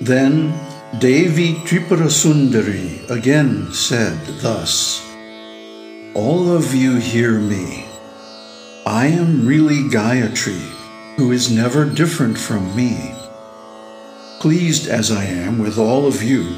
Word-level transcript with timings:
Then 0.00 0.54
Devi 1.00 1.54
Tripurasundari 1.66 3.10
again 3.10 3.72
said 3.72 4.18
thus 4.40 5.04
All 6.14 6.52
of 6.52 6.72
you 6.72 6.96
hear 6.96 7.40
me. 7.40 7.84
I 8.86 9.08
am 9.08 9.44
really 9.44 9.82
Gayatri, 9.90 10.60
who 11.16 11.32
is 11.32 11.50
never 11.50 11.84
different 11.84 12.38
from 12.38 12.76
me. 12.76 13.12
Pleased 14.40 14.88
as 14.88 15.10
I 15.10 15.24
am 15.24 15.58
with 15.58 15.78
all 15.78 16.06
of 16.06 16.22
you, 16.22 16.56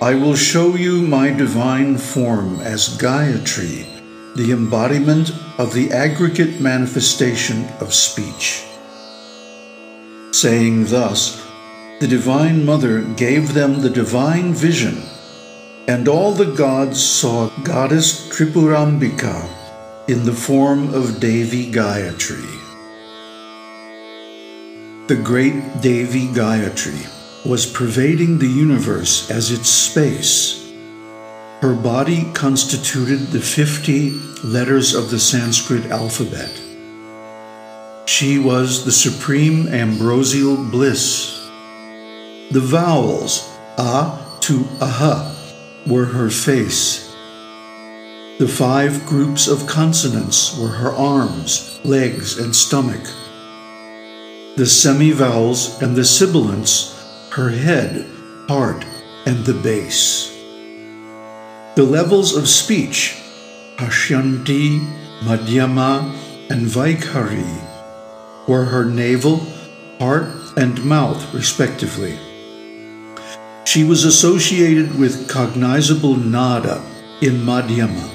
I 0.00 0.14
will 0.14 0.36
show 0.36 0.76
you 0.76 1.02
my 1.02 1.32
divine 1.32 1.98
form 1.98 2.60
as 2.60 2.96
Gayatri, 2.96 3.84
the 4.36 4.52
embodiment 4.52 5.32
of 5.58 5.74
the 5.74 5.90
aggregate 5.90 6.60
manifestation 6.60 7.68
of 7.80 7.92
speech. 7.92 8.64
Saying 10.30 10.86
thus, 10.86 11.49
the 12.00 12.08
Divine 12.08 12.64
Mother 12.64 13.02
gave 13.02 13.52
them 13.52 13.82
the 13.82 13.90
divine 13.90 14.54
vision, 14.54 15.02
and 15.86 16.08
all 16.08 16.32
the 16.32 16.54
gods 16.54 17.02
saw 17.02 17.50
Goddess 17.62 18.26
Tripurambika 18.30 19.46
in 20.08 20.24
the 20.24 20.32
form 20.32 20.94
of 20.94 21.20
Devi 21.20 21.70
Gayatri. 21.70 22.56
The 25.08 25.16
great 25.16 25.82
Devi 25.82 26.28
Gayatri 26.28 27.06
was 27.44 27.66
pervading 27.70 28.38
the 28.38 28.48
universe 28.48 29.30
as 29.30 29.50
its 29.50 29.68
space. 29.68 30.72
Her 31.60 31.74
body 31.74 32.32
constituted 32.32 33.26
the 33.26 33.40
50 33.40 34.12
letters 34.42 34.94
of 34.94 35.10
the 35.10 35.20
Sanskrit 35.20 35.84
alphabet. 35.90 36.50
She 38.08 38.38
was 38.38 38.86
the 38.86 38.92
supreme 38.92 39.68
ambrosial 39.68 40.56
bliss. 40.56 41.39
The 42.50 42.60
vowels, 42.60 43.48
a 43.78 44.18
to 44.40 44.64
aha, 44.80 45.36
were 45.86 46.06
her 46.06 46.30
face. 46.30 47.14
The 48.38 48.48
five 48.48 49.06
groups 49.06 49.48
of 49.48 49.66
consonants 49.66 50.58
were 50.58 50.68
her 50.68 50.90
arms, 50.90 51.80
legs, 51.84 52.38
and 52.38 52.54
stomach 52.54 53.06
the 54.56 54.66
semivowels 54.66 55.80
and 55.80 55.96
the 55.96 56.04
sibilants, 56.04 56.94
her 57.30 57.48
head, 57.48 58.04
heart, 58.48 58.84
and 59.24 59.44
the 59.46 59.54
base. 59.54 60.36
The 61.76 61.84
levels 61.84 62.36
of 62.36 62.46
speech, 62.46 63.16
Pashyanti, 63.76 64.80
Madhyama, 65.20 66.14
and 66.50 66.66
Vaikhari, 66.66 68.48
were 68.48 68.66
her 68.66 68.84
navel, 68.84 69.46
heart, 69.98 70.28
and 70.58 70.84
mouth, 70.84 71.32
respectively. 71.32 72.18
She 73.70 73.84
was 73.84 74.04
associated 74.04 74.98
with 74.98 75.28
cognizable 75.28 76.16
nada 76.16 76.82
in 77.22 77.34
Madhyama. 77.34 78.10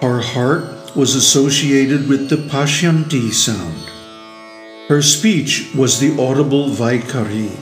Her 0.00 0.22
heart 0.22 0.96
was 0.96 1.14
associated 1.14 2.08
with 2.08 2.30
the 2.30 2.36
Pashyanti 2.36 3.34
sound. 3.34 3.84
Her 4.88 5.02
speech 5.02 5.68
was 5.74 6.00
the 6.00 6.18
audible 6.18 6.70
Vaikhari. 6.70 7.54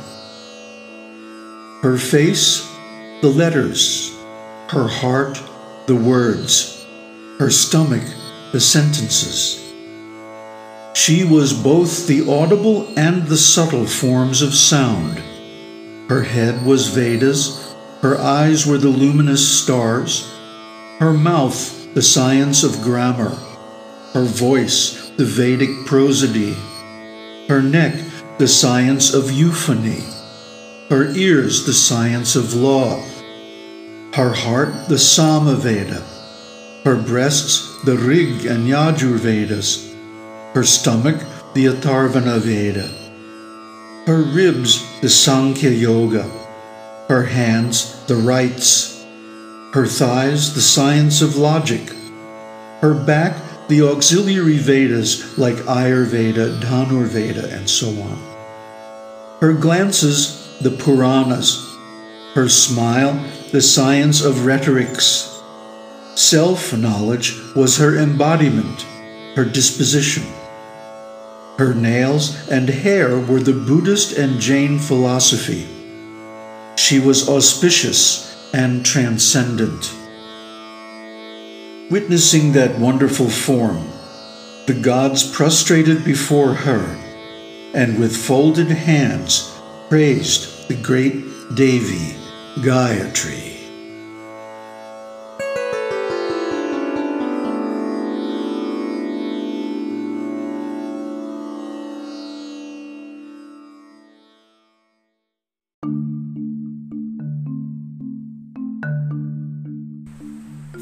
Her 1.83 1.99
face, 1.99 2.65
the 3.23 3.29
letters. 3.29 4.17
Her 4.69 4.87
heart, 4.87 5.43
the 5.89 5.97
words. 5.97 6.87
Her 7.41 7.50
stomach, 7.50 8.05
the 8.53 8.60
sentences. 8.60 9.59
She 10.95 11.25
was 11.25 11.60
both 11.60 12.06
the 12.06 12.31
audible 12.31 12.87
and 12.97 13.27
the 13.27 13.37
subtle 13.37 13.87
forms 13.87 14.43
of 14.43 14.55
sound. 14.55 15.25
Her 16.09 16.23
head 16.23 16.65
was 16.65 16.89
Vedas, 16.89 17.75
her 18.01 18.19
eyes 18.19 18.67
were 18.67 18.79
the 18.79 18.89
luminous 18.89 19.47
stars, 19.61 20.33
her 21.01 21.13
mouth 21.13 21.93
the 21.93 22.03
science 22.03 22.65
of 22.65 22.81
grammar, 22.83 23.37
her 24.15 24.25
voice 24.25 25.11
the 25.19 25.27
Vedic 25.27 25.85
prosody, 25.85 26.57
her 27.49 27.61
neck 27.61 27.95
the 28.39 28.49
science 28.49 29.13
of 29.13 29.31
euphony, 29.31 30.03
her 30.89 31.11
ears 31.15 31.67
the 31.67 31.75
science 31.75 32.37
of 32.37 32.55
law, 32.55 33.03
her 34.15 34.33
heart 34.33 34.89
the 34.89 34.95
Samaveda, 34.95 36.03
her 36.85 36.97
breasts 36.97 37.83
the 37.85 37.97
Rig 37.99 38.47
and 38.47 38.67
Yajur 38.67 39.19
Vedas, 39.19 39.93
her 40.55 40.65
stomach 40.65 41.21
the 41.53 41.67
Atharvana 41.67 42.39
Veda, 42.39 43.08
her 44.09 44.23
ribs 44.23 45.01
the 45.03 45.09
Sankhya 45.11 45.69
Yoga, 45.69 46.23
her 47.09 47.25
hands 47.25 48.07
the 48.07 48.17
rites, 48.17 49.05
her 49.75 49.85
thighs 49.85 50.55
the 50.55 50.63
science 50.63 51.21
of 51.21 51.37
logic, 51.37 51.91
her 52.81 52.95
back 52.95 53.37
the 53.69 53.83
auxiliary 53.83 54.57
Vedas 54.57 55.37
like 55.37 55.57
Ayurveda, 55.57 56.59
Dhanurveda, 56.59 57.53
and 57.53 57.69
so 57.69 57.91
on. 58.01 59.39
Her 59.43 59.53
glances, 59.53 60.57
the 60.63 60.71
Puranas. 60.71 61.67
Her 62.33 62.49
smile, 62.49 63.13
the 63.53 63.61
science 63.61 64.25
of 64.25 64.47
rhetorics. 64.47 65.39
Self 66.15 66.75
knowledge 66.75 67.37
was 67.55 67.77
her 67.77 67.99
embodiment, 67.99 68.87
her 69.35 69.45
disposition. 69.45 70.25
Her 71.59 71.75
nails 71.75 72.49
and 72.49 72.69
hair 72.69 73.19
were 73.19 73.41
the 73.41 73.53
Buddhist 73.53 74.17
and 74.17 74.39
Jain 74.41 74.79
philosophy. 74.79 75.67
She 76.77 77.01
was 77.01 77.29
auspicious 77.29 78.53
and 78.55 78.87
transcendent. 78.87 79.93
Witnessing 81.91 82.53
that 82.53 82.79
wonderful 82.79 83.29
form, 83.29 83.89
the 84.69 84.79
gods 84.81 85.29
prostrated 85.29 86.05
before 86.05 86.55
her 86.55 86.97
and 87.75 87.99
with 87.99 88.17
folded 88.17 88.69
hands 88.69 89.53
praised 89.89 90.69
the 90.69 90.81
great 90.81 91.25
Devi, 91.57 92.15
Gayatri. 92.61 93.58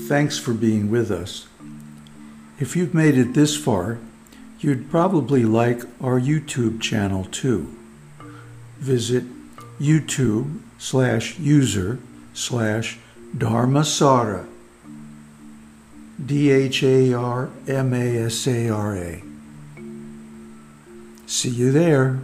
Thanks 0.07 0.39
for 0.39 0.53
being 0.53 0.89
with 0.89 1.11
us. 1.11 1.49
If 2.61 2.77
you've 2.77 2.95
made 2.95 3.19
it 3.19 3.35
this 3.35 3.57
far, 3.57 3.99
you'd 4.61 4.89
probably 4.89 5.45
like 5.45 5.83
our 6.01 6.21
YouTube 6.21 6.81
channel 6.81 7.25
too. 7.25 7.77
Visit 8.79 9.25
YouTube 9.81 10.61
slash 10.79 11.41
user 11.41 11.99
slash 12.35 13.01
Dharmasara. 13.37 14.47
D 16.25 16.53
H 16.53 16.85
A 16.85 17.13
R 17.13 17.51
M 17.67 17.93
A 17.93 18.19
S 18.27 18.47
A 18.47 18.69
R 18.69 18.97
A. 18.97 19.23
See 21.27 21.51
you 21.51 21.73
there. 21.73 22.21